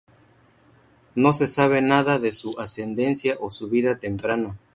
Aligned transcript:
No 1.13 1.31
se 1.31 1.45
sabe 1.47 1.79
nada 1.83 2.17
de 2.17 2.31
su 2.31 2.59
ascendencia 2.59 3.35
o 3.39 3.51
su 3.51 3.69
vida 3.69 3.99
temprana. 3.99 4.57